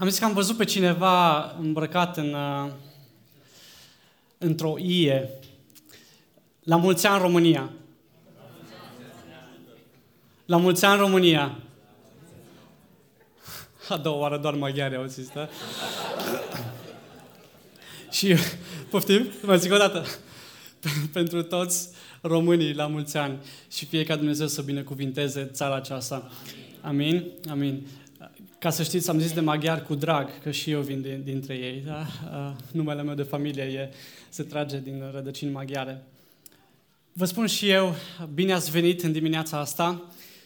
[0.00, 2.70] Am zis că am văzut pe cineva îmbrăcat în, uh,
[4.38, 5.30] într-o ie.
[6.62, 7.70] La mulți ani România.
[10.46, 11.58] La mulți ani România.
[13.88, 15.48] A doua oară doar maghiari au zis, da?
[18.16, 18.36] Și,
[18.90, 20.04] poftim, mă zic o dată,
[21.12, 21.88] pentru toți
[22.20, 23.38] românii la mulți ani
[23.72, 26.30] și fie ca Dumnezeu să binecuvinteze țara aceasta.
[26.80, 27.26] Amin?
[27.50, 27.86] Amin.
[28.60, 31.54] Ca să știți, am zis de maghiar cu drag, că și eu vin de, dintre
[31.54, 31.82] ei.
[31.86, 32.06] Da?
[32.72, 33.94] Numele meu de familie e,
[34.28, 36.02] se trage din rădăcini maghiare.
[37.12, 37.94] Vă spun și eu,
[38.34, 40.02] bine ați venit în dimineața asta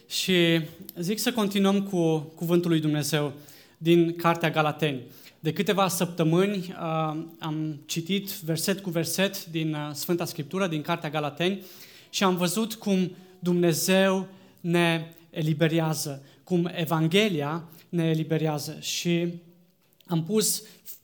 [0.09, 0.61] și
[0.99, 3.33] zic să continuăm cu Cuvântul lui Dumnezeu
[3.79, 5.01] din Cartea Galateni.
[5.41, 11.11] De câteva săptămâni uh, am citit verset cu verset din uh, Sfânta Scriptură, din Cartea
[11.11, 11.65] Galateni
[12.11, 14.29] și am văzut cum Dumnezeu
[14.61, 19.35] ne eliberează, cum Evanghelia ne eliberează și
[20.07, 20.63] am pus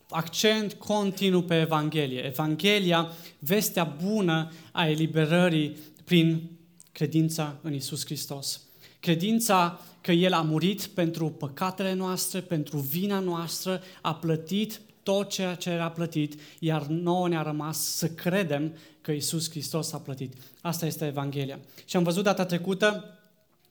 [0.09, 2.25] accent continuu pe Evanghelie.
[2.25, 6.51] Evanghelia, vestea bună a eliberării prin
[6.93, 8.61] credința în Isus Hristos.
[9.01, 15.55] Credința că El a murit pentru păcatele noastre, pentru vina noastră, a plătit tot ceea
[15.55, 20.35] ce era plătit, iar nouă ne-a rămas să credem că Isus Hristos a plătit.
[20.61, 21.59] Asta este Evanghelia.
[21.85, 23.20] Și am văzut data trecută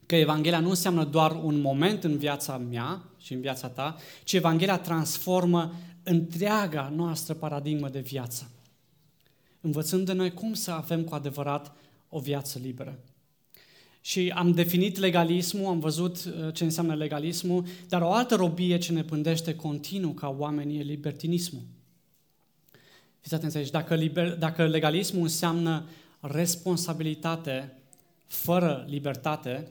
[0.09, 4.33] că Evanghelia nu înseamnă doar un moment în viața mea și în viața ta, ci
[4.33, 8.51] Evanghelia transformă întreaga noastră paradigmă de viață,
[9.61, 11.75] învățând de noi cum să avem cu adevărat
[12.09, 12.99] o viață liberă.
[14.01, 18.91] Și am definit legalismul, am văzut uh, ce înseamnă legalismul, dar o altă robie ce
[18.91, 21.63] ne pândește continuu ca oamenii e libertinismul.
[23.19, 25.85] Fiți atenți aici, dacă, liber, dacă legalismul înseamnă
[26.19, 27.73] responsabilitate
[28.25, 29.67] fără libertate,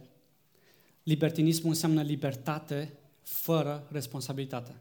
[1.09, 2.93] libertinismul înseamnă libertate
[3.23, 4.75] fără responsabilitate.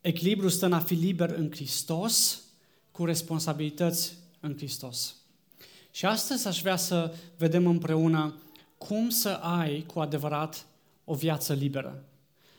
[0.00, 2.42] Echilibru stă în a fi liber în Hristos
[2.90, 5.16] cu responsabilități în Hristos.
[5.90, 8.34] Și astăzi aș vrea să vedem împreună
[8.78, 10.66] cum să ai cu adevărat
[11.04, 12.04] o viață liberă.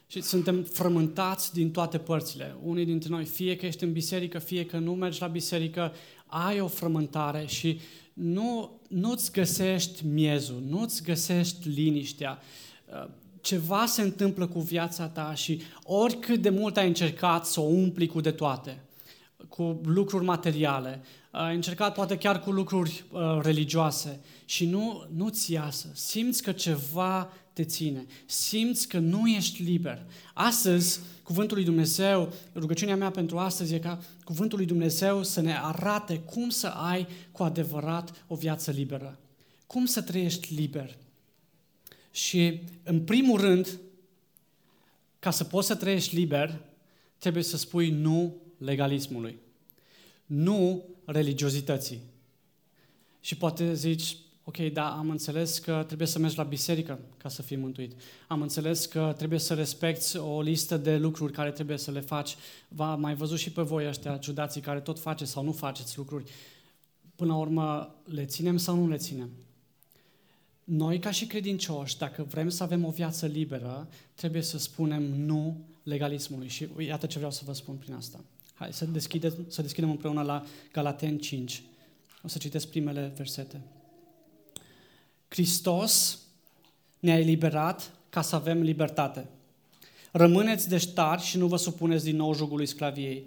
[0.07, 2.55] Și suntem frământați din toate părțile.
[2.63, 5.93] Unii dintre noi, fie că ești în biserică, fie că nu mergi la biserică,
[6.25, 7.79] ai o frământare și
[8.13, 12.39] nu, nu-ți găsești miezul, nu-ți găsești liniștea.
[13.41, 18.07] Ceva se întâmplă cu viața ta și oricât de mult ai încercat să o umpli
[18.07, 18.83] cu de toate,
[19.49, 21.01] cu lucruri materiale,
[21.31, 25.87] ai încercat poate chiar cu lucruri uh, religioase și nu, nu-ți iasă.
[25.93, 28.05] Simți că ceva te ține.
[28.25, 30.05] Simți că nu ești liber.
[30.33, 35.57] Astăzi, Cuvântul lui Dumnezeu, rugăciunea mea pentru astăzi e ca Cuvântul lui Dumnezeu să ne
[35.57, 39.19] arate cum să ai cu adevărat o viață liberă.
[39.67, 40.97] Cum să trăiești liber.
[42.11, 43.79] Și, în primul rând,
[45.19, 46.61] ca să poți să trăiești liber,
[47.17, 49.37] trebuie să spui nu legalismului.
[50.25, 51.99] Nu religiozității.
[53.19, 57.41] Și poate zici, ok, da, am înțeles că trebuie să mergi la biserică ca să
[57.41, 57.93] fii mântuit.
[58.27, 62.35] Am înțeles că trebuie să respecti o listă de lucruri care trebuie să le faci.
[62.67, 66.31] Va mai văzut și pe voi ăștia ciudații care tot faceți sau nu faceți lucruri.
[67.15, 69.29] Până la urmă, le ținem sau nu le ținem?
[70.63, 75.57] Noi, ca și credincioși, dacă vrem să avem o viață liberă, trebuie să spunem nu
[75.83, 76.47] legalismului.
[76.47, 78.23] Și iată ce vreau să vă spun prin asta.
[78.53, 81.63] Hai să deschidem, să deschidem împreună la Galaten 5.
[82.23, 83.61] O să citesc primele versete.
[85.33, 86.19] Hristos
[86.99, 89.25] ne-a eliberat ca să avem libertate.
[90.11, 93.23] Rămâneți deștari și nu vă supuneți din nou jugului sclaviei.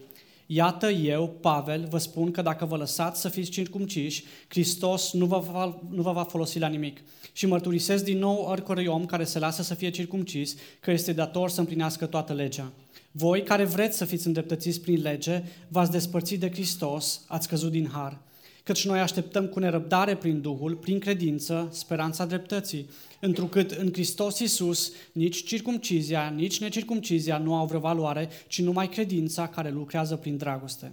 [0.47, 5.39] Iată eu, Pavel, vă spun că dacă vă lăsați să fiți circumciși, Hristos nu vă,
[5.39, 7.01] va, nu vă va folosi la nimic.
[7.33, 11.51] Și mărturisesc din nou oricărui om care se lasă să fie circumcis că este dator
[11.51, 12.73] să împlinească toată legea.
[13.11, 17.89] Voi care vreți să fiți îndreptățiți prin lege, v-ați despărțit de Hristos, ați căzut din
[17.93, 18.19] har.
[18.65, 24.93] Căci noi așteptăm cu nerăbdare prin Duhul, prin credință, speranța dreptății, întrucât în Hristos Iisus
[25.13, 30.93] nici circumcizia, nici necircumcizia nu au vreo valoare, ci numai credința care lucrează prin dragoste.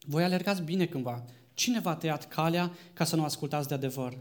[0.00, 1.24] Voi alergați bine cândva.
[1.54, 4.18] Cine v-a tăiat calea ca să nu ascultați de adevăr?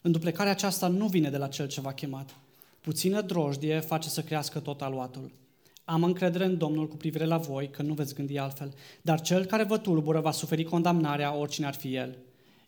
[0.00, 2.36] Înduplecarea aceasta nu vine de la cel ce v-a chemat.
[2.80, 5.30] Puțină drojdie face să crească tot aluatul.
[5.84, 9.44] Am încredere în Domnul cu privire la voi că nu veți gândi altfel, dar cel
[9.44, 12.18] care vă tulbură va suferi condamnarea oricine ar fi el.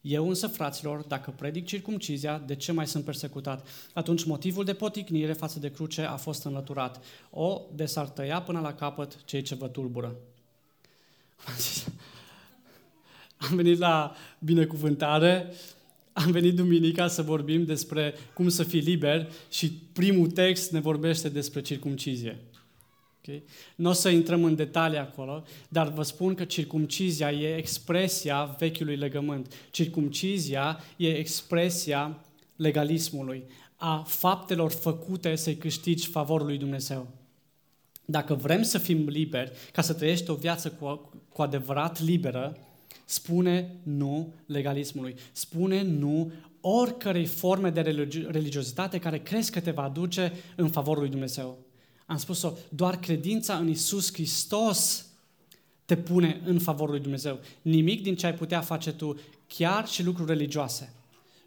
[0.00, 3.68] Eu însă, fraților, dacă predic circumcizia, de ce mai sunt persecutat?
[3.94, 7.04] Atunci motivul de poticnire față de cruce a fost înlăturat.
[7.30, 10.16] O, de s-ar tăia până la capăt cei ce vă tulbură.
[13.50, 15.52] Am venit la binecuvântare,
[16.12, 21.28] am venit duminica să vorbim despre cum să fii liber și primul text ne vorbește
[21.28, 22.38] despre circumcizie.
[23.26, 23.43] Okay?
[23.76, 28.96] Nu o să intrăm în detalii acolo, dar vă spun că circumcizia e expresia vechiului
[28.96, 29.55] legământ.
[29.70, 32.20] Circumcizia e expresia
[32.56, 33.44] legalismului,
[33.76, 37.08] a faptelor făcute să-i câștigi favorul lui Dumnezeu.
[38.05, 42.56] Dacă vrem să fim liberi, ca să trăiești o viață cu, cu adevărat liberă,
[43.05, 45.14] spune nu legalismului.
[45.32, 47.81] Spune nu oricărei forme de
[48.28, 51.65] religiozitate care crezi că te va aduce în favorul lui Dumnezeu.
[52.06, 55.06] Am spus-o, doar credința în Isus Hristos
[55.85, 57.38] te pune în favorul lui Dumnezeu.
[57.62, 60.93] Nimic din ce ai putea face tu, chiar și lucruri religioase,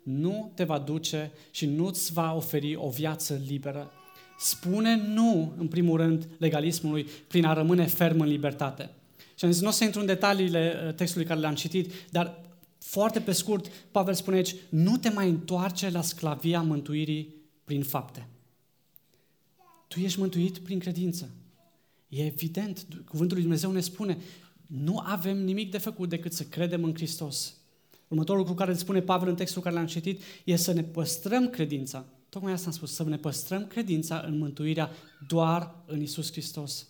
[0.03, 3.91] nu te va duce și nu îți va oferi o viață liberă.
[4.39, 8.89] Spune nu, în primul rând, legalismului prin a rămâne ferm în libertate.
[9.35, 12.43] Și am zis, nu o să intru în detaliile uh, textului care le-am citit, dar
[12.77, 18.27] foarte pe scurt, Pavel spune aici, nu te mai întoarce la sclavia mântuirii prin fapte.
[19.89, 21.29] Tu ești mântuit prin credință.
[22.07, 24.17] E evident, cuvântul lui Dumnezeu ne spune,
[24.67, 27.57] nu avem nimic de făcut decât să credem în Hristos.
[28.07, 31.49] Următorul lucru care îl spune Pavel în textul care l-am citit e să ne păstrăm
[31.49, 32.05] credința.
[32.29, 34.91] Tocmai asta am spus, să ne păstrăm credința în mântuirea
[35.27, 36.87] doar în Isus Hristos.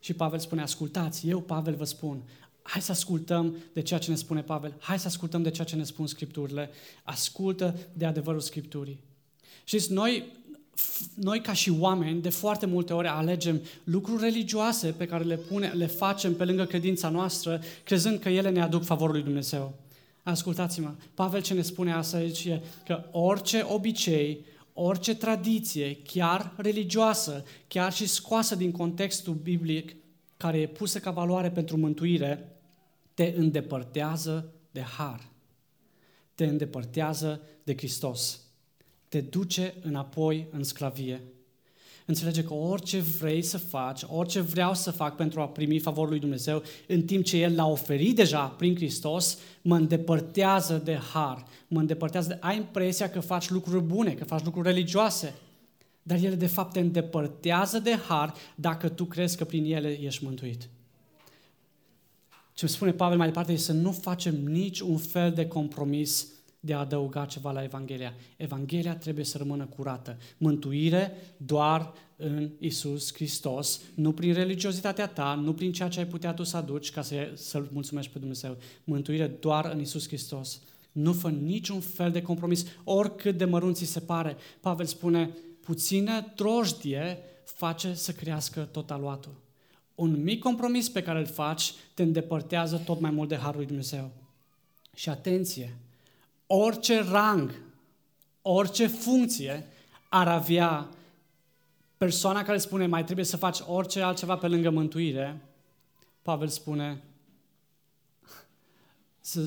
[0.00, 2.22] Și Pavel spune, ascultați, eu, Pavel, vă spun,
[2.62, 5.76] hai să ascultăm de ceea ce ne spune Pavel, hai să ascultăm de ceea ce
[5.76, 6.70] ne spun Scripturile,
[7.02, 9.00] ascultă de adevărul Scripturii.
[9.64, 10.24] Și noi
[11.14, 15.68] noi ca și oameni, de foarte multe ori alegem lucruri religioase pe care le, pune,
[15.68, 19.74] le facem pe lângă credința noastră, crezând că ele ne aduc favorul lui Dumnezeu.
[20.22, 27.44] Ascultați-mă, Pavel ce ne spune asta aici e că orice obicei, orice tradiție, chiar religioasă,
[27.68, 29.96] chiar și scoasă din contextul biblic,
[30.36, 32.58] care e pusă ca valoare pentru mântuire,
[33.14, 35.28] te îndepărtează de har.
[36.34, 38.43] Te îndepărtează de Hristos
[39.14, 41.20] te duce înapoi în sclavie.
[42.04, 46.18] Înțelege că orice vrei să faci, orice vreau să fac pentru a primi favorul lui
[46.18, 51.80] Dumnezeu, în timp ce El l-a oferit deja prin Hristos, mă îndepărtează de har, mă
[51.80, 52.38] îndepărtează de...
[52.40, 55.34] Ai impresia că faci lucruri bune, că faci lucruri religioase,
[56.02, 60.24] dar ele de fapt te îndepărtează de har dacă tu crezi că prin ele ești
[60.24, 60.68] mântuit.
[62.54, 66.33] Ce îmi spune Pavel mai departe este să nu facem nici un fel de compromis
[66.64, 68.14] de a adăuga ceva la Evanghelia.
[68.36, 70.18] Evanghelia trebuie să rămână curată.
[70.38, 76.34] Mântuire doar în Isus Hristos, nu prin religiozitatea ta, nu prin ceea ce ai putea
[76.34, 78.56] tu să aduci ca să, să-L mulțumești pe Dumnezeu.
[78.84, 80.60] Mântuire doar în Isus Hristos.
[80.92, 84.36] Nu fă niciun fel de compromis, oricât de mărunt ți se pare.
[84.60, 89.42] Pavel spune, puțină drojdie face să crească tot aluatul.
[89.94, 93.66] Un mic compromis pe care îl faci te îndepărtează tot mai mult de Harul lui
[93.66, 94.10] Dumnezeu.
[94.94, 95.76] Și atenție,
[96.46, 97.62] orice rang,
[98.42, 99.66] orice funcție
[100.08, 100.88] ar avea
[101.96, 105.40] persoana care spune mai trebuie să faci orice altceva pe lângă mântuire,
[106.22, 107.02] Pavel spune
[109.20, 109.46] să,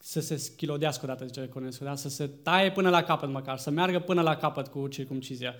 [0.00, 1.94] să se schilodească odată, zice Cornescu, da?
[1.94, 5.54] să se taie până la capăt măcar, să meargă până la capăt cu circumcizia.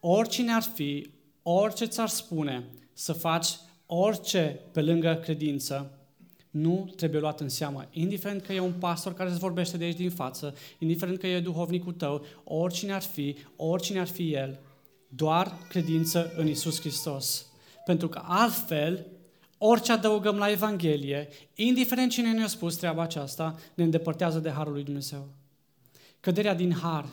[0.00, 1.10] Oricine ar fi,
[1.42, 3.48] orice ți-ar spune să faci
[3.86, 5.95] orice pe lângă credință,
[6.56, 7.88] nu trebuie luat în seamă.
[7.90, 11.40] Indiferent că e un pastor care îți vorbește de aici din față, indiferent că e
[11.40, 14.58] duhovnicul tău, oricine ar fi, oricine ar fi el,
[15.08, 17.46] doar credință în Isus Hristos.
[17.84, 19.06] Pentru că altfel,
[19.58, 24.84] orice adăugăm la Evanghelie, indiferent cine ne-a spus treaba aceasta, ne îndepărtează de Harul lui
[24.84, 25.28] Dumnezeu.
[26.20, 27.06] Căderea din Har.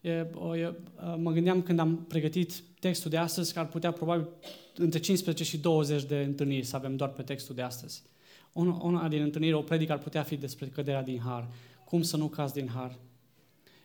[0.00, 0.74] E, o, e,
[1.16, 4.28] mă gândeam când am pregătit textul de astăzi că ar putea probabil
[4.76, 8.02] între 15 și 20 de întâlniri să avem doar pe textul de astăzi.
[8.62, 11.48] Una din întâlniri, o predică ar putea fi despre căderea din har.
[11.84, 12.96] Cum să nu cazi din har.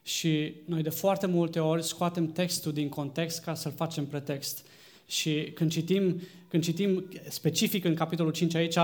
[0.03, 4.65] Și noi de foarte multe ori scoatem textul din context ca să-l facem pretext.
[5.07, 8.77] Și când citim, când citim specific în capitolul 5 aici,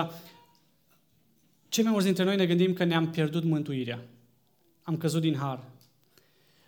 [1.69, 4.03] cei mai mulți dintre noi ne gândim că ne-am pierdut mântuirea.
[4.81, 5.63] Am căzut din har.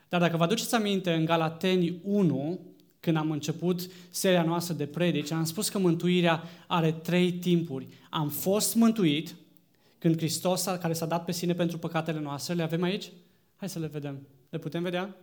[0.10, 2.60] Dar dacă vă aduceți aminte, în Galateni 1,
[3.00, 7.88] când am început seria noastră de predici, am spus că mântuirea are trei timpuri.
[8.10, 9.36] Am fost mântuit
[9.98, 13.12] când Hristos, care s-a dat pe sine pentru păcatele noastre, le avem aici?
[13.56, 14.28] Hai să le vedem.
[14.50, 15.16] Le putem vedea?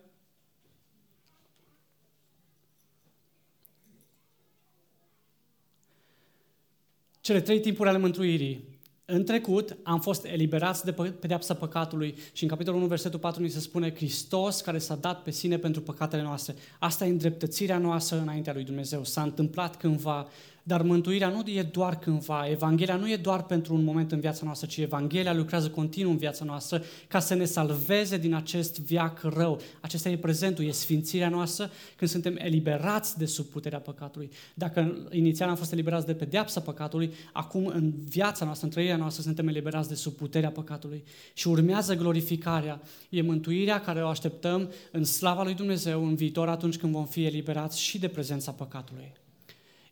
[7.21, 8.75] Cele trei timpuri ale mântuirii.
[9.09, 13.49] În trecut am fost eliberați de pedeapsa păcatului și în capitolul 1, versetul 4 ni
[13.49, 16.55] se spune Hristos care s-a dat pe sine pentru păcatele noastre.
[16.79, 19.05] Asta e îndreptățirea noastră înaintea lui Dumnezeu.
[19.05, 20.29] S-a întâmplat cândva
[20.68, 24.44] Dar mântuirea nu e doar cândva, Evanghelia nu e doar pentru un moment în viața
[24.44, 29.20] noastră, ci Evanghelia lucrează continuu în viața noastră ca să ne salveze din acest viac
[29.23, 29.61] rău.
[29.80, 34.30] Acesta e prezentul, e sfințirea noastră când suntem eliberați de sub puterea păcatului.
[34.54, 39.23] Dacă inițial am fost eliberați de pedeapsa păcatului, acum în viața noastră, în trăirea noastră,
[39.23, 41.04] suntem eliberați de sub puterea păcatului.
[41.35, 42.80] Și urmează glorificarea.
[43.08, 47.25] E mântuirea care o așteptăm în slava lui Dumnezeu în viitor atunci când vom fi
[47.25, 49.25] eliberați și de prezența păcatului.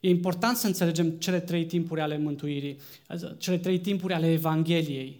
[0.05, 2.77] E important să înțelegem cele trei timpuri ale mântuirii,
[3.37, 5.19] cele trei timpuri ale Evangheliei.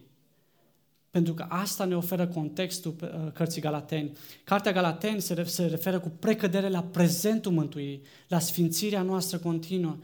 [1.10, 4.12] Pentru că asta ne oferă contextul uh, cărții Galateni.
[4.44, 9.98] Cartea Galateni se referă cu precădere la prezentul mântuirii, la sfințirea noastră continuă.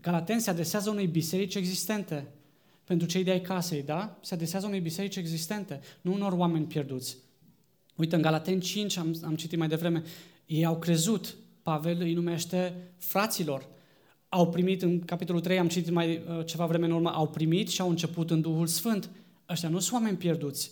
[0.00, 2.26] Galateni se adresează unei biserici existente.
[2.84, 4.18] Pentru cei de ai casei, da?
[4.20, 7.16] Se adresează unei biserici existente, nu unor oameni pierduți.
[7.96, 10.02] Uite, în Galateni 5, am, am citit mai devreme,
[10.46, 11.36] ei au crezut.
[11.62, 13.70] Pavel îi numește fraților
[14.34, 17.68] au primit, în capitolul 3 am citit mai uh, ceva vreme în urmă, au primit
[17.68, 19.10] și au început în Duhul Sfânt.
[19.48, 20.70] Ăștia nu sunt oameni pierduți.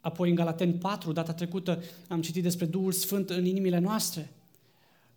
[0.00, 4.30] Apoi în Galateni 4, data trecută, am citit despre Duhul Sfânt în inimile noastre.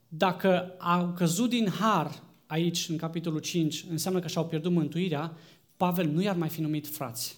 [0.07, 5.37] Dacă au căzut din har aici, în capitolul 5, înseamnă că și-au pierdut mântuirea,
[5.77, 7.37] Pavel nu i-ar mai fi numit frați.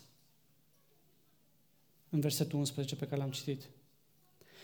[2.10, 3.62] În versetul 11 pe care l-am citit.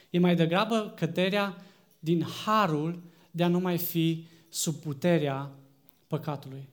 [0.09, 1.65] E mai degrabă căderea
[1.99, 4.25] din harul de a nu mai fi
[4.55, 5.51] sub puterea
[6.07, 6.69] păcatului.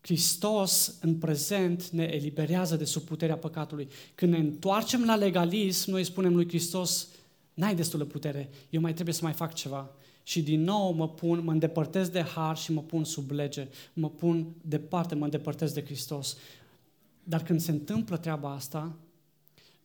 [0.00, 3.88] Hristos în prezent ne eliberează de sub puterea păcatului.
[4.14, 7.08] Când ne întoarcem la legalism, noi spunem lui Hristos,
[7.54, 9.90] n-ai destulă putere, eu mai trebuie să mai fac ceva.
[10.22, 14.10] Și din nou mă pun, mă îndepărtez de har și mă pun sub lege, mă
[14.10, 16.36] pun departe, mă îndepărtez de Hristos.
[17.24, 18.96] Dar când se întâmplă treaba asta,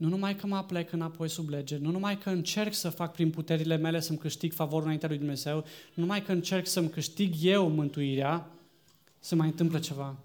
[0.01, 3.29] nu numai că mă aplec înapoi sub lege, nu numai că încerc să fac prin
[3.29, 5.55] puterile mele să-mi câștig favorul înaintea lui Dumnezeu,
[5.93, 8.51] nu numai că încerc să-mi câștig eu mântuirea,
[9.19, 10.17] se mai întâmplă ceva.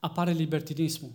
[0.00, 1.10] Apare libertinismul.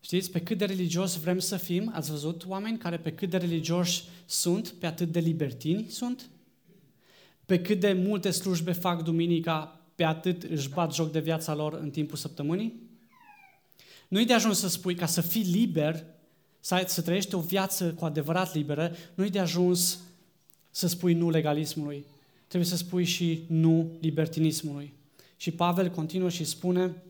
[0.00, 3.36] Știți, pe cât de religios vrem să fim, ați văzut oameni care pe cât de
[3.36, 6.30] religioși sunt, pe atât de libertini sunt?
[7.46, 11.72] Pe cât de multe slujbe fac duminica, pe atât își bat joc de viața lor
[11.74, 12.89] în timpul săptămânii?
[14.10, 16.04] Nu-i de ajuns să spui, ca să fii liber,
[16.60, 19.98] să, ai, să trăiești o viață cu adevărat liberă, nu-i de ajuns
[20.70, 22.04] să spui nu legalismului.
[22.46, 24.92] Trebuie să spui și nu libertinismului.
[25.36, 27.02] Și Pavel continuă și spune,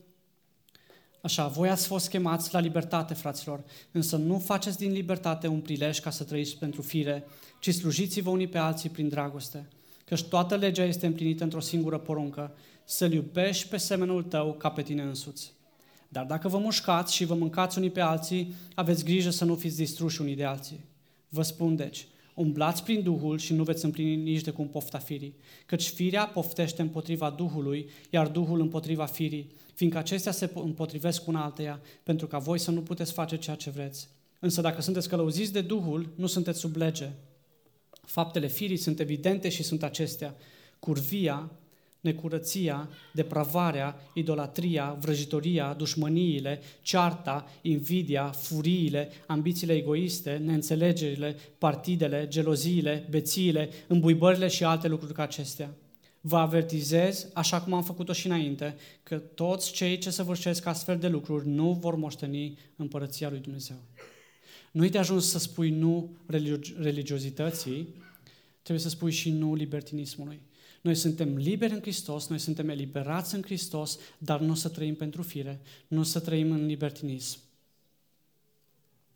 [1.21, 5.99] Așa, voi ați fost chemați la libertate, fraților, însă nu faceți din libertate un prilej
[5.99, 7.23] ca să trăiți pentru fire,
[7.59, 9.67] ci slujiți-vă unii pe alții prin dragoste.
[10.05, 14.81] Căci toată legea este împlinită într-o singură poruncă, să-l iubești pe semenul tău ca pe
[14.81, 15.53] tine însuți.
[16.11, 19.75] Dar dacă vă mușcați și vă mâncați unii pe alții, aveți grijă să nu fiți
[19.75, 20.85] distruși unii de alții.
[21.29, 25.35] Vă spun deci, umblați prin Duhul și nu veți împlini nici de cum pofta firii.
[25.65, 31.81] Căci firea poftește împotriva Duhului, iar Duhul împotriva firii, fiindcă acestea se împotrivesc una alteia,
[32.03, 34.09] pentru ca voi să nu puteți face ceea ce vreți.
[34.39, 37.09] Însă dacă sunteți călăuziți de Duhul, nu sunteți sub lege.
[38.05, 40.35] Faptele firii sunt evidente și sunt acestea.
[40.79, 41.51] Curvia,
[42.01, 54.47] necurăția, depravarea, idolatria, vrăjitoria, dușmăniile, cearta, invidia, furiile, ambițiile egoiste, neînțelegerile, partidele, geloziile, bețiile, îmbuibările
[54.47, 55.75] și alte lucruri ca acestea.
[56.21, 61.07] Vă avertizez, așa cum am făcut-o și înainte, că toți cei ce săvârșesc astfel de
[61.07, 63.77] lucruri nu vor moșteni împărăția lui Dumnezeu.
[64.71, 66.17] Nu-i de ajuns să spui nu
[66.77, 67.87] religiozității,
[68.61, 70.41] trebuie să spui și nu libertinismului.
[70.81, 75.21] Noi suntem liberi în Hristos, noi suntem eliberați în Hristos, dar nu să trăim pentru
[75.21, 77.39] fire, nu să trăim în libertinism.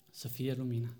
[0.10, 0.94] Să fie lumină.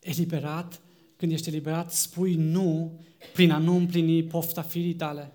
[0.00, 0.80] Eliberat,
[1.16, 3.00] când ești eliberat, spui nu
[3.32, 5.32] prin a nu împlini pofta firii tale.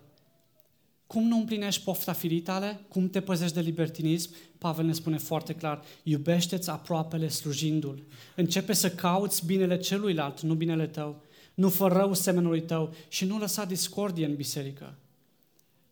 [1.07, 2.79] Cum nu împlinești pofta firii tale?
[2.87, 4.31] Cum te păzești de libertinism?
[4.57, 8.03] Pavel ne spune foarte clar, iubește-ți aproapele slujindu-l.
[8.35, 11.21] Începe să cauți binele celuilalt, nu binele tău
[11.53, 14.95] nu fă rău semenului tău și nu lăsa discordie în biserică.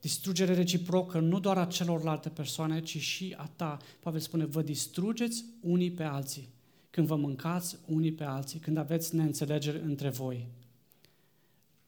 [0.01, 3.77] Distrugere reciprocă nu doar a celorlalte persoane, ci și a ta.
[3.99, 6.49] Pavel spune, vă distrugeți unii pe alții
[6.91, 10.47] când vă mâncați unii pe alții, când aveți neînțelegeri între voi.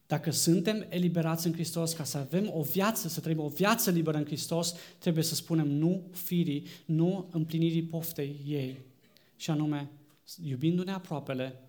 [0.06, 4.16] Dacă suntem eliberați în Hristos, ca să avem o viață, să trăim o viață liberă
[4.16, 8.78] în Hristos, trebuie să spunem nu firii, nu împlinirii poftei ei.
[9.36, 9.90] Și anume,
[10.44, 11.60] iubindu-ne aproapele,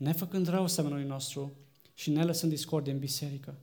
[0.00, 1.56] nefăcând rău semnului nostru
[1.94, 3.58] și ne lăsând discordie în biserică.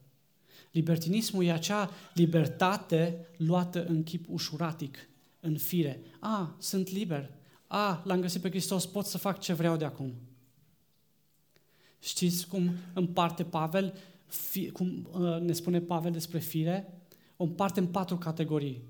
[0.72, 6.01] Libertinismul e acea libertate luată în chip ușuratic, în fire.
[6.20, 7.32] A, sunt liber.
[7.67, 10.13] A, l-am găsit pe Hristos, pot să fac ce vreau de acum.
[12.00, 13.94] Știți cum împarte Pavel,
[14.25, 17.01] fi, cum uh, ne spune Pavel despre fire?
[17.38, 18.82] O împarte în patru categorii.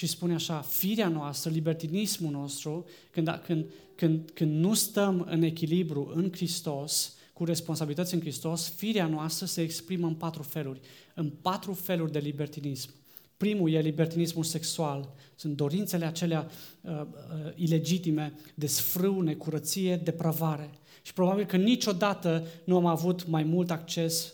[0.00, 3.64] Și spune așa, firea noastră, libertinismul nostru, când, când,
[3.94, 9.62] când, când nu stăm în echilibru în Hristos, cu responsabilități în Hristos, firea noastră se
[9.62, 10.80] exprimă în patru feluri.
[11.14, 12.90] În patru feluri de libertinism.
[13.36, 15.14] Primul e libertinismul sexual.
[15.34, 17.06] Sunt dorințele acelea uh, uh,
[17.54, 20.70] ilegitime de sfrâu, necurăție, depravare.
[21.02, 24.32] Și probabil că niciodată nu am avut mai mult acces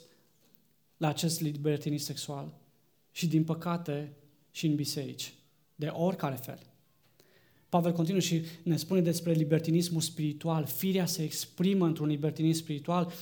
[0.97, 2.53] la acest libertinism sexual.
[3.11, 4.13] Și din păcate
[4.51, 5.31] și în biserici.
[5.77, 6.59] De oricare fel.
[7.69, 10.65] Pavel continuă și ne spune despre libertinismul spiritual.
[10.65, 13.13] Firea se exprimă într-un libertinism spiritual,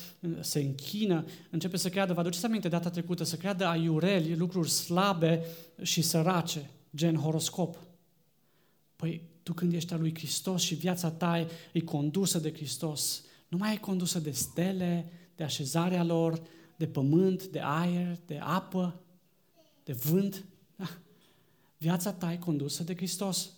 [0.40, 5.44] se închină, începe să creadă, vă aduceți aminte data trecută, să creadă aiureli, lucruri slabe
[5.82, 7.78] și sărace, gen horoscop.
[8.96, 13.56] Păi tu când ești al lui Hristos și viața ta e condusă de Hristos, nu
[13.56, 16.42] mai e condusă de stele, de așezarea lor,
[16.76, 19.00] de pământ, de aer, de apă,
[19.84, 20.44] de vânt.
[21.78, 21.90] Da.
[21.90, 23.50] Viața ta e condusă de Hristos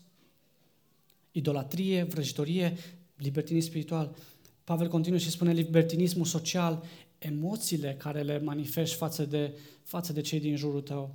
[1.36, 2.76] idolatrie, vrăjitorie,
[3.16, 4.16] libertinism spiritual.
[4.64, 6.84] Pavel continuă și spune libertinismul social,
[7.18, 11.14] emoțiile care le manifesti față de, față de cei din jurul tău.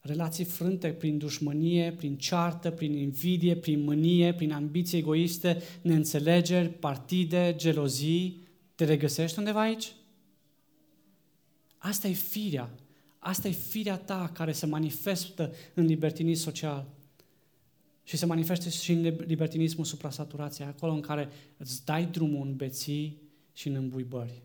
[0.00, 7.54] Relații frânte prin dușmănie, prin ceartă, prin invidie, prin mânie, prin ambiții egoiste, neînțelegeri, partide,
[7.56, 8.46] gelozii.
[8.74, 9.92] Te regăsești undeva aici?
[11.78, 12.70] Asta e firea.
[13.24, 16.86] Asta e firea ta care se manifestă în libertinism social.
[18.02, 23.22] Și se manifestă și în libertinismul supra-saturației, acolo în care îți dai drumul în beții
[23.52, 24.42] și în îmbuibări.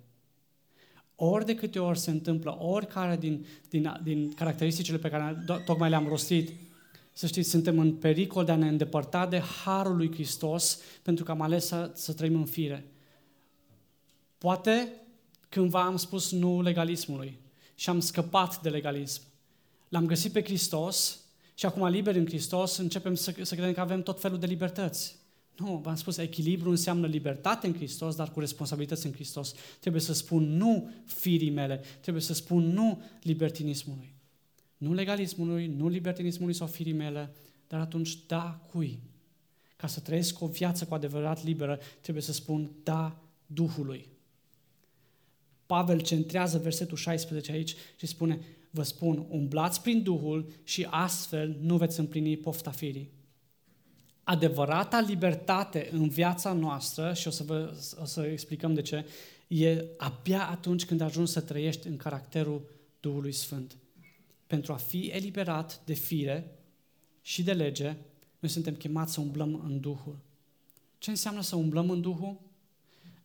[1.16, 6.08] Ori de câte ori se întâmplă, oricare din, din, din caracteristicile pe care tocmai le-am
[6.08, 6.52] rostit,
[7.12, 11.32] să știți, suntem în pericol de a ne îndepărta de Harul lui Hristos pentru că
[11.32, 12.86] am ales să, să trăim în fire.
[14.38, 14.92] Poate
[15.50, 17.46] cândva am spus nu legalismului
[17.78, 19.22] și am scăpat de legalism.
[19.90, 21.20] L-am găsit pe Hristos
[21.54, 25.16] și acum, liberi în Hristos, începem să, să credem că avem tot felul de libertăți.
[25.58, 29.54] Nu, v-am spus, echilibru înseamnă libertate în Hristos, dar cu responsabilități în Hristos.
[29.80, 34.16] Trebuie să spun nu firii mele, trebuie să spun nu libertinismului.
[34.78, 37.36] Nu legalismului, nu libertinismului sau firii mele,
[37.68, 39.00] dar atunci da cui?
[39.76, 44.10] Ca să trăiesc o viață cu adevărat liberă, trebuie să spun da Duhului.
[45.68, 51.78] Pavel centrează versetul 16 aici și spune, vă spun, umblați prin Duhul și astfel nu
[51.78, 53.12] veți împlini pofta firii.
[54.24, 59.06] Adevărata libertate în viața noastră, și o să, vă, o să explicăm de ce,
[59.48, 63.78] e abia atunci când ajungi să trăiești în caracterul Duhului Sfânt.
[64.48, 66.58] Pentru a fi eliberat de fire
[67.22, 67.98] și de lege,
[68.40, 70.20] noi suntem chemați să umblăm în Duhul.
[70.98, 72.40] Ce înseamnă să umblăm în Duhul?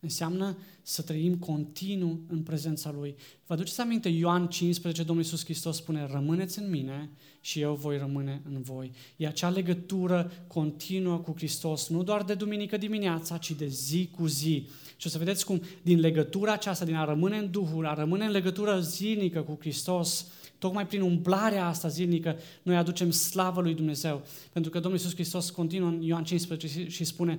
[0.05, 3.15] Înseamnă să trăim continuu în prezența Lui.
[3.47, 7.11] Vă aduceți aminte, Ioan 15, Domnul Iisus Hristos spune, rămâneți în mine
[7.41, 8.91] și eu voi rămâne în voi.
[9.17, 14.27] E acea legătură continuă cu Hristos, nu doar de duminică dimineața, ci de zi cu
[14.27, 14.69] zi.
[14.97, 18.25] Și o să vedeți cum din legătura aceasta, din a rămâne în Duhul, a rămâne
[18.25, 20.27] în legătură zilnică cu Hristos,
[20.59, 24.23] tocmai prin umblarea asta zilnică, noi aducem slavă lui Dumnezeu.
[24.53, 27.39] Pentru că Domnul Iisus Hristos continuă în Ioan 15 și spune,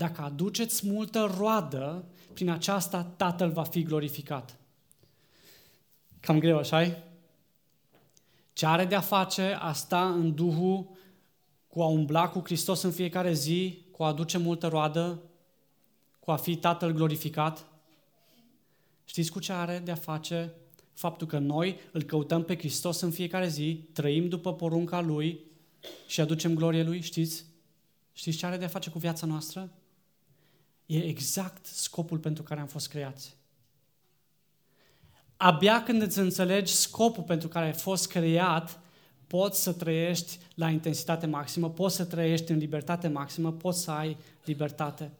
[0.00, 4.56] dacă aduceți multă roadă, prin aceasta Tatăl va fi glorificat.
[6.20, 7.02] Cam greu, așa
[8.52, 10.88] Ce are de-a face asta în Duhul
[11.68, 15.22] cu a umbla cu Hristos în fiecare zi, cu a aduce multă roadă,
[16.20, 17.66] cu a fi Tatăl glorificat?
[19.04, 20.54] Știți cu ce are de-a face
[20.92, 25.40] faptul că noi îl căutăm pe Hristos în fiecare zi, trăim după porunca Lui
[26.06, 27.00] și aducem glorie Lui?
[27.00, 27.44] Știți?
[28.12, 29.70] Știți ce are de-a face cu viața noastră?
[30.90, 33.36] E exact scopul pentru care am fost creați.
[35.36, 38.80] Abia când îți înțelegi scopul pentru care ai fost creat,
[39.26, 44.16] poți să trăiești la intensitate maximă, poți să trăiești în libertate maximă, poți să ai
[44.44, 45.10] libertate.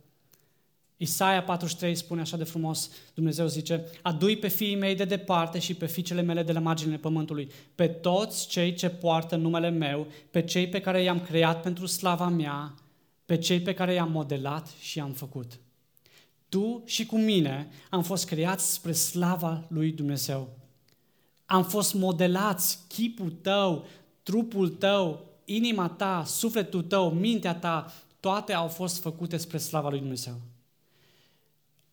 [0.96, 5.74] Isaia 43 spune așa de frumos, Dumnezeu zice, adui pe fiii mei de departe și
[5.74, 10.42] pe fiicele mele de la marginile pământului, pe toți cei ce poartă numele meu, pe
[10.42, 12.74] cei pe care i-am creat pentru slava mea,
[13.30, 15.60] pe cei pe care i-am modelat și i-am făcut.
[16.48, 20.48] Tu și cu mine am fost creați spre slava lui Dumnezeu.
[21.46, 23.86] Am fost modelați, chipul tău,
[24.22, 29.98] trupul tău, inima ta, sufletul tău, mintea ta, toate au fost făcute spre slava lui
[29.98, 30.40] Dumnezeu.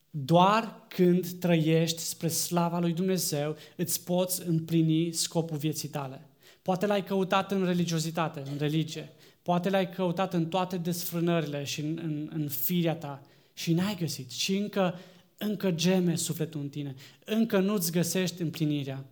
[0.09, 6.27] Doar când trăiești spre slava lui Dumnezeu, îți poți împlini scopul vieții tale.
[6.61, 9.11] Poate l-ai căutat în religiozitate, în religie.
[9.47, 13.21] Poate l-ai căutat în toate desfrânările și în, în, în firea ta
[13.53, 14.31] și n-ai găsit.
[14.31, 14.99] Și încă
[15.37, 19.05] încă geme sufletul în tine, încă nu-ți găsești împlinirea.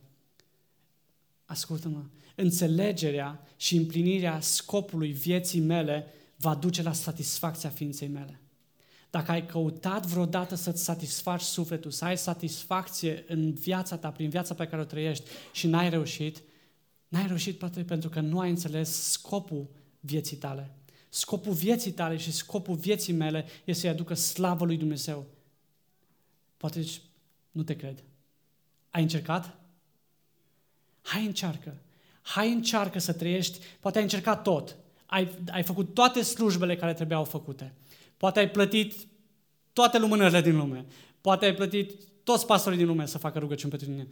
[1.45, 2.03] Ascultă-mă,
[2.35, 8.39] înțelegerea și împlinirea scopului vieții mele va duce la satisfacția ființei mele.
[9.09, 14.53] Dacă ai căutat vreodată să-ți satisfaci sufletul, să ai satisfacție în viața ta, prin viața
[14.53, 16.43] pe care o trăiești și n-ai reușit,
[17.07, 20.71] n-ai reușit poate pentru că nu ai înțeles scopul vieții tale.
[21.09, 25.25] Scopul vieții tale și scopul vieții mele este să-i aducă slavă lui Dumnezeu.
[26.57, 27.01] Poate zici,
[27.51, 28.03] nu te cred.
[28.89, 29.57] Ai încercat?
[31.01, 31.77] Hai încearcă.
[32.21, 33.59] Hai încearcă să trăiești.
[33.79, 34.75] Poate ai încercat tot.
[35.05, 37.73] Ai, ai făcut toate slujbele care trebuiau făcute.
[38.17, 38.93] Poate ai plătit
[39.73, 40.85] toate lumânările din lume.
[41.21, 41.91] Poate ai plătit
[42.23, 44.07] toți pastorii din lume să facă rugăciuni pentru tine.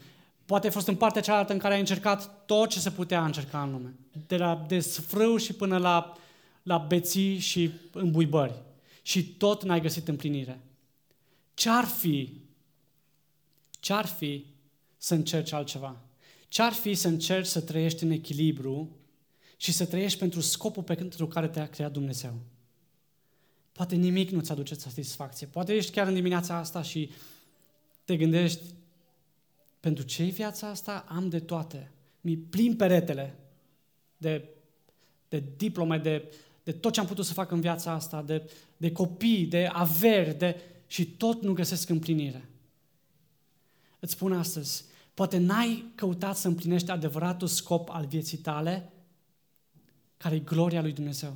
[0.46, 3.64] Poate ai fost în partea cealaltă în care ai încercat tot ce se putea încerca
[3.64, 3.96] în lume.
[4.28, 6.18] De la desfrâu și până la,
[6.64, 8.62] la beții și îmbuibări.
[9.02, 10.60] Și tot n-ai găsit împlinire.
[11.54, 12.42] Ce-ar fi,
[13.80, 14.46] ce-ar fi
[14.98, 15.98] să încerci altceva?
[16.48, 18.98] Ce-ar fi să încerci să trăiești în echilibru
[19.58, 22.34] și să trăiești pentru scopul pentru care te-a creat Dumnezeu?
[23.72, 25.48] Poate nimic nu-ți aduce satisfacție.
[25.48, 27.10] Poate ești chiar în dimineața asta și
[28.06, 28.62] te gândești,
[29.84, 31.06] pentru ce viața asta?
[31.08, 31.92] Am de toate.
[32.22, 33.36] Mi plin peretele
[34.18, 34.50] de,
[35.30, 38.92] de diplome, de, de tot ce am putut să fac în viața asta, de, de
[38.92, 42.50] copii, de averi, de, și tot nu găsesc împlinire.
[44.00, 48.92] Îți spun astăzi, poate n-ai căutat să împlinești adevăratul scop al vieții tale,
[50.18, 51.36] care e gloria lui Dumnezeu.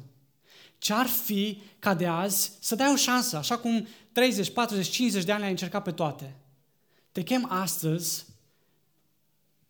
[0.78, 5.32] Ce-ar fi ca de azi să dai o șansă, așa cum 30, 40, 50 de
[5.32, 6.36] ani ai încercat pe toate.
[7.12, 8.36] Te chem astăzi,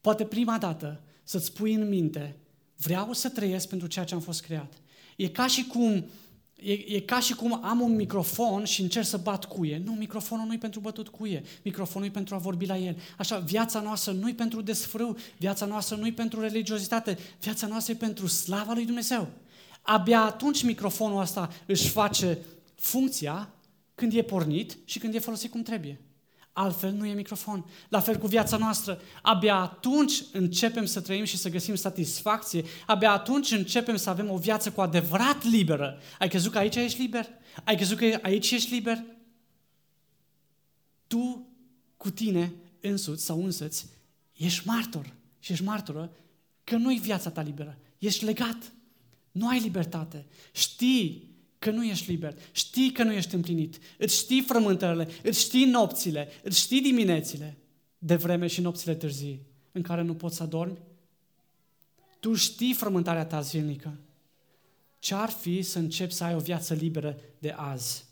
[0.07, 2.35] poate prima dată, să-ți pui în minte,
[2.75, 4.73] vreau să trăiesc pentru ceea ce am fost creat.
[5.15, 6.05] E ca și cum
[6.63, 9.81] E, e ca și cum am un microfon și încerc să bat cuie.
[9.85, 11.43] Nu, microfonul nu e pentru bătut cuie.
[11.63, 12.97] Microfonul e pentru a vorbi la el.
[13.17, 17.93] Așa, viața noastră nu e pentru desfrâu, viața noastră nu e pentru religiozitate, viața noastră
[17.93, 19.27] e pentru slava lui Dumnezeu.
[19.81, 22.37] Abia atunci microfonul ăsta își face
[22.75, 23.49] funcția
[23.95, 25.99] când e pornit și când e folosit cum trebuie.
[26.59, 27.65] Altfel nu e microfon.
[27.89, 29.01] La fel cu viața noastră.
[29.21, 32.63] Abia atunci începem să trăim și să găsim satisfacție.
[32.85, 35.99] Abia atunci începem să avem o viață cu adevărat liberă.
[36.19, 37.27] Ai crezut că aici ești liber?
[37.63, 39.03] Ai crezut că aici ești liber?
[41.07, 41.47] Tu
[41.97, 43.87] cu tine însuți sau însăți
[44.33, 46.11] ești martor și ești martoră
[46.63, 47.77] că nu-i viața ta liberă.
[47.97, 48.73] Ești legat.
[49.31, 50.25] Nu ai libertate.
[50.51, 51.29] Știi
[51.67, 56.27] că nu ești liber, știi că nu ești împlinit, îți știi frământările, îți știi nopțile,
[56.43, 57.57] îți știi diminețile
[57.97, 60.77] de vreme și nopțile târzii în care nu poți să adormi.
[62.19, 63.97] Tu știi frământarea ta zilnică.
[64.99, 68.05] Ce-ar fi să începi să ai o viață liberă de azi?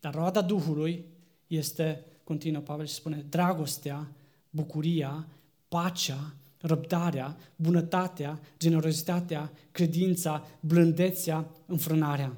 [0.00, 1.04] Dar roada Duhului
[1.46, 4.12] este, continuă Pavel și spune, dragostea,
[4.50, 5.28] bucuria,
[5.68, 12.36] pacea, răbdarea, bunătatea, generozitatea, credința, blândețea, înfrânarea.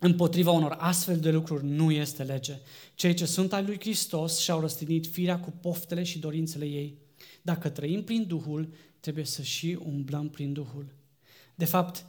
[0.00, 2.58] Împotriva unor astfel de lucruri nu este lege.
[2.94, 6.98] Cei ce sunt ai lui Hristos și-au răstignit firea cu poftele și dorințele ei.
[7.42, 8.68] Dacă trăim prin Duhul,
[9.00, 10.94] trebuie să și umblăm prin Duhul.
[11.54, 12.04] De fapt,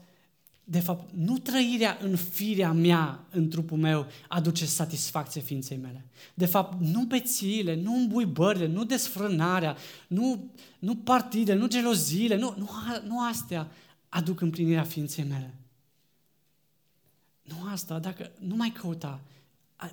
[0.64, 6.06] de fapt, nu trăirea în firea mea, în trupul meu, aduce satisfacție ființei mele.
[6.34, 12.70] De fapt, nu bețiile, nu îmbuibările, nu desfrânarea, nu, nu partide, nu geloziile, nu, nu,
[13.06, 13.72] nu astea
[14.10, 15.54] aduc împlinirea ființei mele.
[17.42, 19.22] Nu asta, dacă nu mai căuta,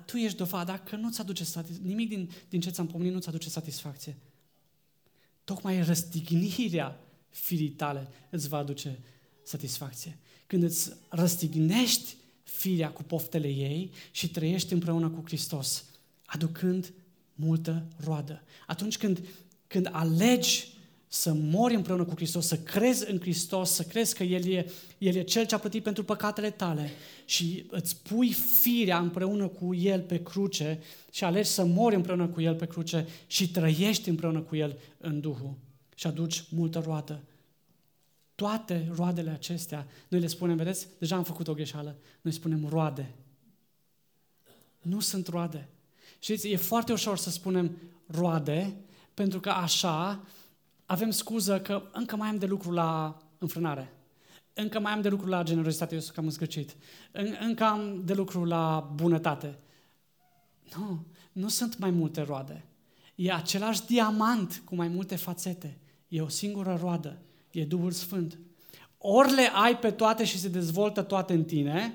[0.05, 3.49] tu ești dovadă, dacă nu-ți aduce satisfacție, nimic din, din ce ți-am pomenit nu-ți aduce
[3.49, 4.17] satisfacție.
[5.43, 8.99] Tocmai răstignirea firii tale îți va aduce
[9.43, 10.17] satisfacție
[10.51, 15.85] când îți răstignești firea cu poftele ei și trăiești împreună cu Hristos,
[16.25, 16.93] aducând
[17.35, 18.43] multă roadă.
[18.67, 19.19] Atunci când,
[19.67, 20.73] când alegi
[21.07, 25.15] să mori împreună cu Hristos, să crezi în Hristos, să crezi că El e, El
[25.15, 26.89] e Cel ce a plătit pentru păcatele tale
[27.25, 30.79] și îți pui firea împreună cu El pe cruce
[31.11, 35.19] și alegi să mori împreună cu El pe cruce și trăiești împreună cu El în
[35.19, 35.53] Duhul
[35.95, 37.21] și aduci multă roadă
[38.41, 43.15] toate roadele acestea, noi le spunem, vedeți, deja am făcut o greșeală, noi spunem roade.
[44.81, 45.69] Nu sunt roade.
[46.19, 48.75] Știți, e foarte ușor să spunem roade,
[49.13, 50.23] pentru că așa
[50.85, 53.93] avem scuză că încă mai am de lucru la înfrânare.
[54.53, 56.75] Încă mai am de lucru la generozitate, eu sunt cam înscârcit.
[57.39, 59.57] Încă am de lucru la bunătate.
[60.77, 62.65] Nu, nu sunt mai multe roade.
[63.15, 65.79] E același diamant cu mai multe fațete.
[66.07, 68.39] E o singură roadă e Duhul Sfânt.
[68.97, 71.93] Ori le ai pe toate și se dezvoltă toate în tine,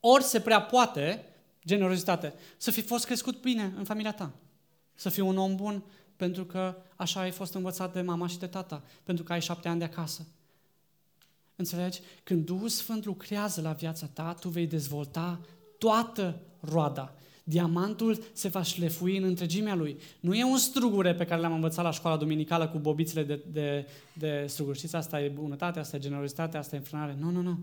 [0.00, 1.26] ori se prea poate
[1.66, 2.34] Generozitate.
[2.56, 4.32] Să fi fost crescut bine în familia ta.
[4.94, 5.82] Să fii un om bun
[6.16, 9.68] pentru că așa ai fost învățat de mama și de tata, pentru că ai șapte
[9.68, 10.26] ani de acasă.
[11.56, 12.00] Înțelegi?
[12.22, 15.40] Când Duhul Sfânt lucrează la viața ta, tu vei dezvolta
[15.78, 17.14] toată roada.
[17.44, 19.96] Diamantul se va șlefui în întregimea lui.
[20.20, 23.88] Nu e un strugure pe care l-am învățat la școala duminicală cu bobițele de, de,
[24.12, 24.78] de struguri.
[24.78, 27.16] Știți, asta e bunătate, asta e generozitate, asta e înfrânare.
[27.18, 27.58] Nu, nu, nu.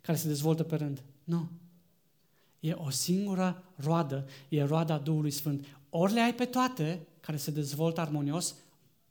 [0.00, 1.02] Care se dezvoltă pe rând.
[1.24, 1.48] Nu.
[2.60, 5.66] E o singură roadă, e roada Duhului Sfânt.
[5.90, 8.54] Ori le ai pe toate, care se dezvoltă armonios,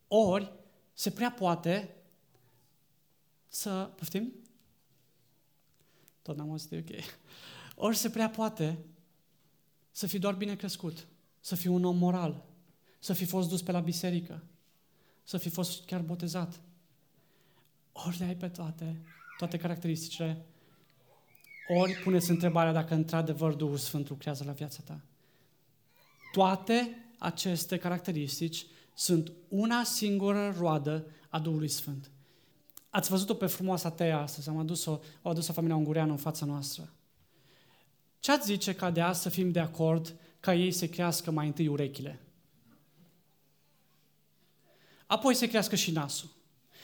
[0.08, 0.52] ori
[0.92, 1.94] se prea poate
[3.48, 3.90] să...
[3.96, 4.32] Poftim?
[6.22, 6.98] Tot n-am auzit, ok.
[7.74, 8.78] Ori se prea poate
[9.92, 11.06] să fii doar bine crescut,
[11.40, 12.44] să fii un om moral,
[12.98, 14.42] să fii fost dus pe la biserică,
[15.24, 16.60] să fii fost chiar botezat.
[17.92, 19.02] Ori le ai pe toate,
[19.38, 20.44] toate caracteristicile,
[21.68, 25.00] ori puneți întrebarea dacă într-adevăr Duhul Sfânt lucrează la viața ta.
[26.32, 32.10] Toate aceste caracteristici sunt una singură roadă a Duhului Sfânt.
[32.90, 36.92] Ați văzut-o pe frumoasa Tea astăzi, am adus-o, o adus-o familia ungureană în fața noastră.
[38.22, 41.46] Ce ați zice ca de azi să fim de acord ca ei să crească mai
[41.46, 42.20] întâi urechile?
[45.06, 46.28] Apoi să crească și nasul.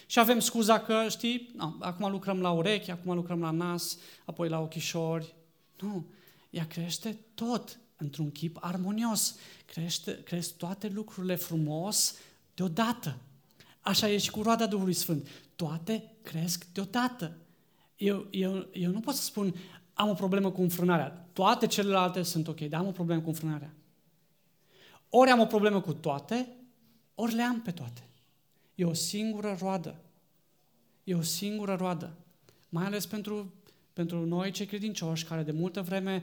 [0.06, 4.48] Și avem scuza că, știi, no, acum lucrăm la urechi, acum lucrăm la nas, apoi
[4.48, 5.34] la ochișori.
[5.80, 6.06] Nu,
[6.50, 9.36] ea crește tot într-un chip armonios.
[9.66, 12.14] Crește, cresc toate lucrurile frumos
[12.54, 13.18] deodată.
[13.80, 15.28] Așa e și cu roada Duhului Sfânt.
[15.56, 17.36] Toate cresc deodată.
[17.96, 19.54] Eu, eu, eu nu pot să spun,
[19.98, 21.28] am o problemă cu înfrânarea.
[21.32, 23.74] Toate celelalte sunt ok, dar am o problemă cu înfrânarea.
[25.08, 26.48] Ori am o problemă cu toate,
[27.14, 28.08] ori le am pe toate.
[28.74, 30.00] E o singură roadă.
[31.04, 32.16] E o singură roadă.
[32.68, 33.52] Mai ales pentru,
[33.92, 36.22] pentru noi, cei credincioși, care de multă vreme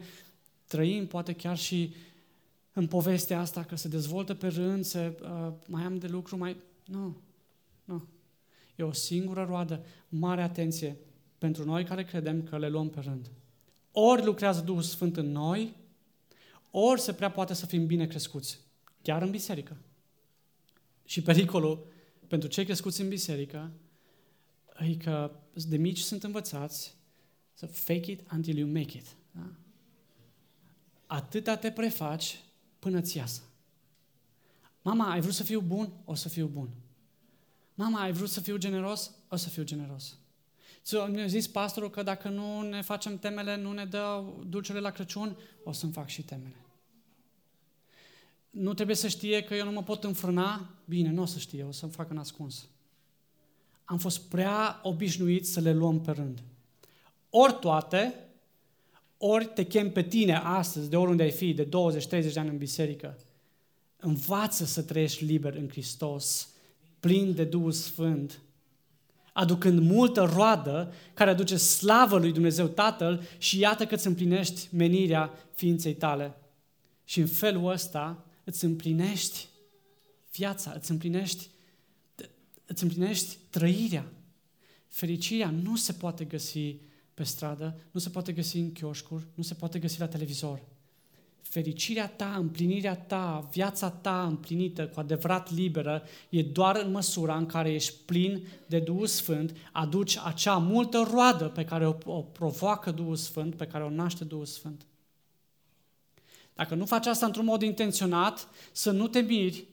[0.68, 1.94] trăim, poate chiar și
[2.74, 6.56] în povestea asta, că se dezvoltă pe rând, se, uh, mai am de lucru, mai...
[6.86, 7.18] Nu,
[7.86, 8.08] nu.
[8.76, 9.86] E o singură roadă.
[10.10, 10.98] Mare atenție
[11.38, 13.32] pentru noi care credem că le luăm pe rând.
[13.98, 15.76] Ori lucrează Duhul Sfânt în noi,
[16.72, 18.60] ori se prea poate să fim bine crescuți,
[19.02, 19.78] chiar în biserică.
[21.06, 21.88] Și pericolul
[22.28, 23.72] pentru cei crescuți în biserică
[24.80, 25.32] e că
[25.68, 26.96] de mici sunt învățați
[27.54, 29.16] să fake it until you make it.
[29.32, 29.52] Da?
[31.06, 32.40] Atâta te prefaci
[32.80, 33.42] până ți iasă.
[34.82, 35.94] Mama, ai vrut să fiu bun?
[36.06, 36.70] O să fiu bun.
[37.74, 39.12] Mama, ai vrut să fiu generos?
[39.30, 40.18] O să fiu generos.
[40.92, 45.38] Mi-a zis pastorul că dacă nu ne facem temele, nu ne dă dulcele la Crăciun,
[45.64, 46.56] o să-mi fac și temele.
[48.50, 50.70] Nu trebuie să știe că eu nu mă pot înfrâna?
[50.86, 52.68] Bine, nu o să știe, o să-mi facă în ascuns.
[53.86, 56.44] Am fost prea obișnuit să le luăm pe rând.
[57.30, 58.14] Ori toate,
[59.18, 61.70] ori te chem pe tine astăzi, de oriunde ai fi, de 20-30
[62.10, 63.18] de ani în biserică.
[64.00, 66.50] Învață să trăiești liber în Hristos,
[67.00, 68.40] plin de Duhul Sfânt,
[69.36, 75.34] aducând multă roadă care aduce slavă lui Dumnezeu Tatăl și iată că îți împlinești menirea
[75.52, 76.38] ființei tale.
[77.04, 79.48] Și în felul ăsta îți împlinești
[80.32, 81.50] viața, îți împlinești,
[82.66, 84.12] îți împlinești trăirea.
[84.88, 86.78] Fericirea nu se poate găsi
[87.14, 90.62] pe stradă, nu se poate găsi în chioșcuri, nu se poate găsi la televizor.
[91.56, 97.46] Fericirea ta, împlinirea ta, viața ta împlinită, cu adevărat liberă, e doar în măsura în
[97.46, 102.92] care ești plin de Duhul Sfânt, aduci acea multă roadă pe care o, o provoacă
[102.92, 104.86] Duhul Sfânt, pe care o naște Duhul Sfânt.
[106.54, 109.68] Dacă nu faci asta într-un mod intenționat, să nu te miri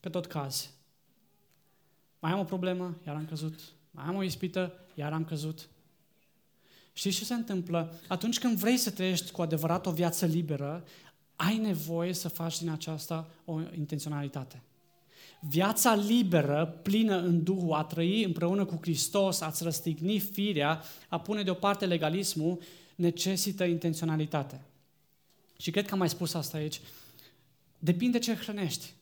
[0.00, 0.70] că tot cazi.
[2.18, 3.60] Mai am o problemă, iar am căzut.
[3.90, 5.68] Mai am o ispită, iar am căzut.
[6.98, 8.00] Știți ce se întâmplă?
[8.08, 10.84] Atunci când vrei să trăiești cu adevărat o viață liberă,
[11.36, 14.62] ai nevoie să faci din aceasta o intenționalitate.
[15.40, 21.42] Viața liberă, plină în Duhul, a trăi împreună cu Hristos, a-ți răstigni firea, a pune
[21.42, 22.60] deoparte legalismul,
[22.94, 24.60] necesită intenționalitate.
[25.58, 26.80] Și cred că am mai spus asta aici.
[27.78, 28.92] Depinde ce hrănești.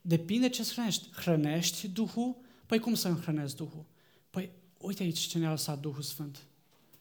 [0.00, 1.08] Depinde ce hrănești.
[1.12, 2.36] Hrănești Duhul?
[2.66, 3.84] Păi cum să înhrănesc Duhul?
[4.30, 4.50] Păi
[4.86, 6.46] uite aici ce ne-a lăsat Duhul Sfânt.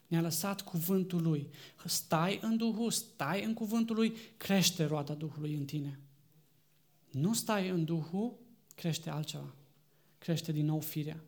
[0.08, 1.48] Ne-a lăsat cuvântul Lui.
[1.86, 6.00] Stai în Duhul, stai în cuvântul Lui, crește roada Duhului în tine.
[7.12, 8.34] Nu stai în Duhul,
[8.76, 9.54] crește altceva.
[10.18, 11.24] Crește din nou firea.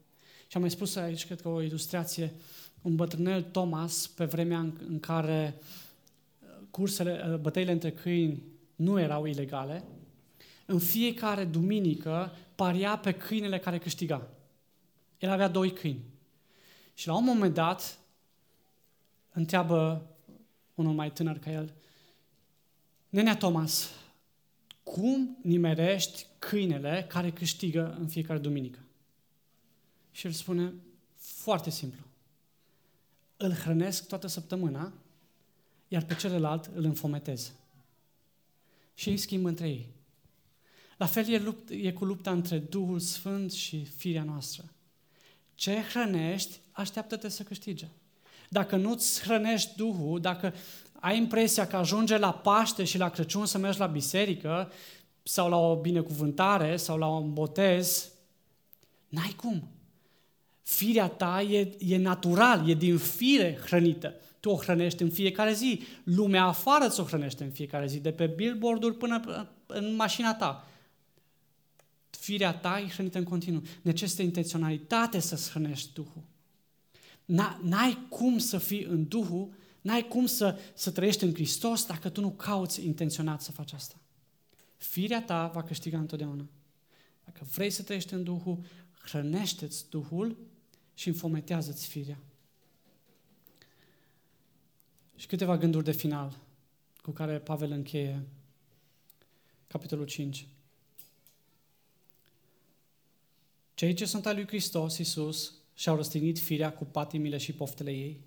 [0.48, 2.34] Și am mai spus aici, cred că o ilustrație,
[2.82, 8.44] un bătrânel Thomas, pe vremea în, în care uh, cursele, uh, bătăile între câini
[8.76, 9.84] nu erau ilegale,
[10.66, 14.28] în fiecare duminică paria pe câinele care câștiga.
[15.20, 16.04] El avea doi câini.
[16.98, 18.00] Și la un moment dat
[19.32, 20.08] întreabă
[20.76, 21.74] unul mai tânăr ca el,
[23.10, 23.92] Nenea Thomas,
[24.84, 28.80] cum nimerești câinele care câștigă în fiecare duminică?
[30.12, 30.74] Și el spune,
[31.16, 32.06] foarte simplu.
[33.38, 34.94] Îl hrănesc toată săptămâna,
[35.88, 37.52] iar pe celălalt îl înfometez.
[38.94, 39.88] Și îi schimb între ei.
[40.98, 44.72] La fel e, lupt, e cu lupta între Duhul Sfânt și firea noastră.
[45.58, 47.88] Ce hrănești, așteaptă-te să câștige.
[48.50, 50.54] Dacă nu-ți hrănești Duhul, dacă
[51.00, 54.72] ai impresia că ajunge la Paște și la Crăciun să mergi la biserică
[55.24, 58.10] sau la o binecuvântare sau la un botez,
[59.08, 59.68] n-ai cum.
[60.62, 64.14] Firea ta e, e natural, e din fire hrănită.
[64.40, 65.82] Tu o hrănești în fiecare zi.
[66.04, 70.67] Lumea afară ți-o hrănește în fiecare zi, de pe billboard-uri până în mașina ta.
[72.28, 73.62] Firea ta e hrănită în continuu.
[73.82, 76.24] Necesită intenționalitate să-ți hrănești Duhul.
[77.62, 82.22] N-ai cum să fii în Duhul, n-ai cum să, să trăiești în Hristos dacă tu
[82.22, 83.96] nu cauți intenționat să faci asta.
[84.78, 86.48] Firea ta va câștiga întotdeauna.
[87.26, 88.64] Dacă vrei să trăiești în Duhul,
[89.00, 90.38] hrănește-ți Duhul
[90.94, 92.20] și înfometează-ți firea.
[95.16, 96.38] Și câteva gânduri de final
[97.02, 98.28] cu care Pavel încheie
[99.68, 100.48] capitolul 5.
[103.78, 108.22] Cei ce sunt al lui Hristos Iisus și-au răstignit firea cu patimile și poftele ei.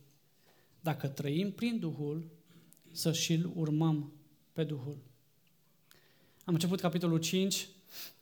[0.81, 2.31] Dacă trăim prin Duhul,
[2.93, 4.13] să și-l urmăm
[4.53, 4.97] pe Duhul.
[6.45, 7.69] Am început capitolul 5,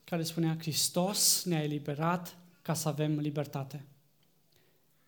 [0.03, 3.85] care spunea Hristos ne-a eliberat ca să avem libertate.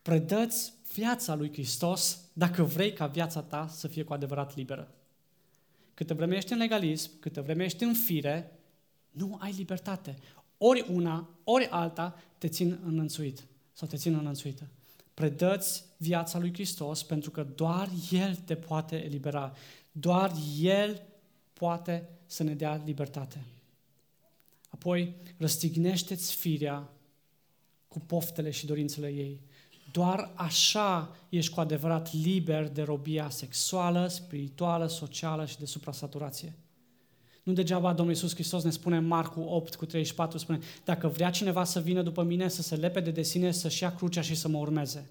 [0.02, 4.94] Predăți viața lui Hristos dacă vrei ca viața ta să fie cu adevărat liberă.
[5.94, 8.60] Câte vreme ești în legalism, câte vreme ești în fire,
[9.12, 10.18] nu ai libertate.
[10.64, 13.44] Ori una, ori alta te țin înălțuit
[13.74, 14.68] sau te țin înălțuită.
[15.14, 19.54] Predăți viața lui Hristos pentru că doar El te poate elibera.
[19.92, 21.02] Doar El
[21.54, 23.44] poate să ne dea libertate.
[24.70, 26.90] Apoi, răstignește-ți firea
[27.88, 29.42] cu poftele și dorințele ei.
[29.92, 36.54] Doar așa ești cu adevărat liber de robia sexuală, spirituală, socială și de suprasaturație.
[37.44, 41.30] Nu degeaba Domnul Iisus Hristos ne spune în Marcu 8 cu 34, spune, dacă vrea
[41.30, 44.48] cineva să vină după mine, să se lepede de sine, să-și ia crucea și să
[44.48, 45.10] mă urmeze.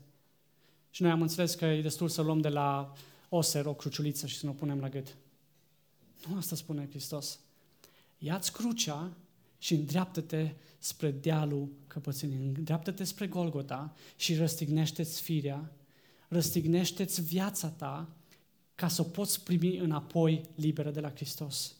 [0.90, 2.92] Și noi am înțeles că e destul să luăm de la
[3.28, 5.16] oser o cruciuliță și să ne o punem la gât.
[6.28, 7.38] Nu asta spune Hristos.
[8.18, 9.10] Ia-ți crucea
[9.58, 15.72] și îndreaptă-te spre dealul căpățânii, îndreaptă-te spre Golgota și răstignește-ți firea,
[16.28, 18.08] răstignește-ți viața ta
[18.74, 21.74] ca să o poți primi înapoi liberă de la Hristos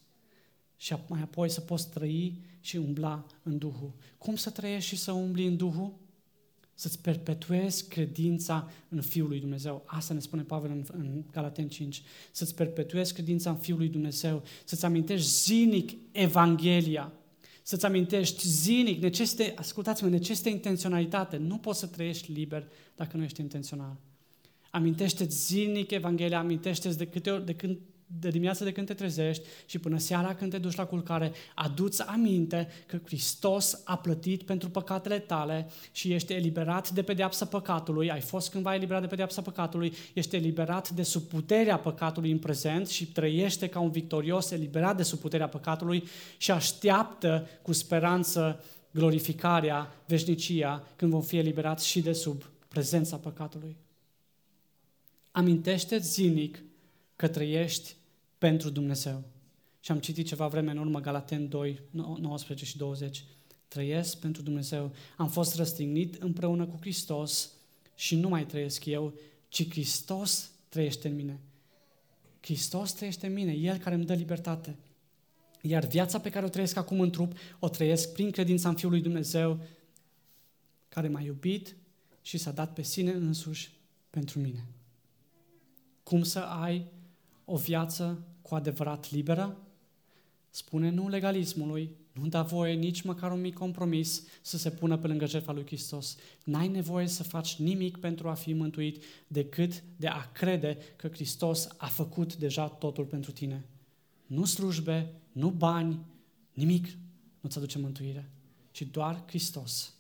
[0.81, 3.93] și mai apoi să poți trăi și umbla în Duhul.
[4.19, 5.93] Cum să trăiești și să umbli în Duhul?
[6.75, 9.83] Să-ți perpetuezi credința în Fiul lui Dumnezeu.
[9.87, 12.03] Asta ne spune Pavel în, în Galaten 5.
[12.31, 14.43] Să-ți perpetuezi credința în Fiul lui Dumnezeu.
[14.65, 17.13] Să-ți amintești zinic Evanghelia.
[17.63, 21.37] Să-ți amintești zinic, necesite, ascultați-mă, necesită intenționalitate.
[21.37, 23.97] Nu poți să trăiești liber dacă nu ești intențional.
[24.71, 27.79] Amintește-ți zilnic Evanghelia, amintește-ți de câte ori, de când
[28.19, 32.03] de dimineață de când te trezești și până seara când te duci la culcare, aduți
[32.03, 38.21] aminte că Hristos a plătit pentru păcatele tale și ești eliberat de pedeapsa păcatului, ai
[38.21, 43.07] fost cândva eliberat de pedeapsa păcatului, ești eliberat de sub puterea păcatului în prezent și
[43.07, 46.05] trăiește ca un victorios eliberat de sub puterea păcatului
[46.37, 53.77] și așteaptă cu speranță glorificarea, veșnicia, când vom fi eliberați și de sub prezența păcatului.
[55.31, 56.63] Amintește zilnic
[57.17, 57.97] că trăiești
[58.41, 59.23] pentru Dumnezeu.
[59.81, 63.25] Și am citit ceva vreme în urmă, Galaten 2, 19 și 20.
[63.69, 64.93] Trăiesc pentru Dumnezeu.
[65.17, 67.53] Am fost răstignit împreună cu Hristos
[67.95, 69.15] și nu mai trăiesc eu,
[69.49, 71.41] ci Hristos trăiește în mine.
[72.41, 74.77] Hristos trăiește în mine, El care îmi dă libertate.
[75.63, 78.91] Iar viața pe care o trăiesc acum în trup, o trăiesc prin credința în Fiul
[78.91, 79.61] lui Dumnezeu,
[80.89, 81.77] care m-a iubit
[82.23, 83.73] și s-a dat pe sine însuși
[84.11, 84.67] pentru mine.
[86.03, 86.87] Cum să ai
[87.45, 89.57] o viață cu adevărat liberă?
[90.49, 95.07] Spune nu legalismului, nu da voie nici măcar un mic compromis să se pună pe
[95.07, 96.17] lângă jertfa lui Hristos.
[96.45, 101.69] N-ai nevoie să faci nimic pentru a fi mântuit decât de a crede că Hristos
[101.77, 103.65] a făcut deja totul pentru tine.
[104.27, 105.99] Nu slujbe, nu bani,
[106.53, 106.89] nimic
[107.41, 108.31] nu-ți aduce mântuire,
[108.71, 109.95] ci doar Hristos.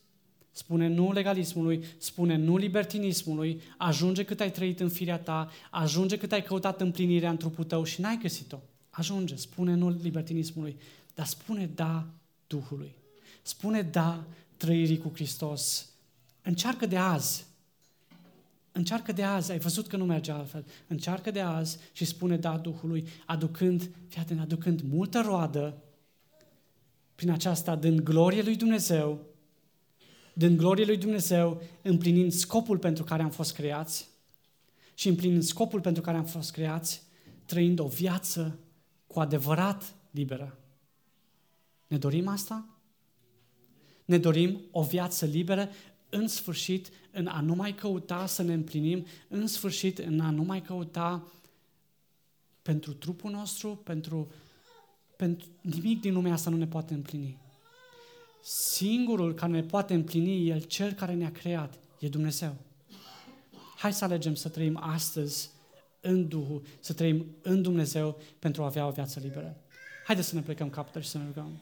[0.53, 6.33] Spune nu legalismului, spune nu libertinismului, ajunge cât ai trăit în firea ta, ajunge cât
[6.33, 8.59] ai căutat împlinirea în trupul tău și n-ai găsit-o.
[8.91, 10.77] Ajunge, spune nu libertinismului,
[11.15, 12.07] dar spune da
[12.47, 12.95] Duhului.
[13.43, 14.25] Spune da
[14.57, 15.89] trăirii cu Hristos.
[16.43, 17.47] Încearcă de azi.
[18.73, 22.57] Încearcă de azi, ai văzut că nu merge altfel, încearcă de azi și spune da
[22.57, 25.77] Duhului, aducând, fii atent, aducând multă roadă,
[27.15, 29.30] prin aceasta dând glorie lui Dumnezeu,
[30.41, 34.09] dând glorie lui Dumnezeu, împlinind scopul pentru care am fost creați
[34.95, 37.03] și împlinind scopul pentru care am fost creați,
[37.45, 38.59] trăind o viață
[39.07, 40.59] cu adevărat liberă.
[41.87, 42.69] Ne dorim asta?
[44.05, 45.69] Ne dorim o viață liberă,
[46.09, 50.43] în sfârșit, în a nu mai căuta să ne împlinim, în sfârșit, în a nu
[50.43, 51.33] mai căuta
[52.63, 54.33] pentru trupul nostru, pentru,
[55.17, 57.39] pentru nimic din lumea asta nu ne poate împlini.
[58.43, 62.57] Singurul care ne poate împlini e Cel care ne-a creat, e Dumnezeu.
[63.77, 65.51] Hai să alegem să trăim astăzi
[66.01, 69.57] în Duhul, să trăim în Dumnezeu pentru a avea o viață liberă.
[70.05, 71.61] Haideți să ne plecăm capătă și să ne rugăm.